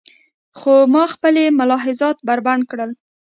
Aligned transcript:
خو 0.57 0.73
ما 0.93 1.03
خپلې 1.13 1.43
ملاحظات 1.59 2.17
بربنډ 2.27 2.63
کړل. 2.71 2.91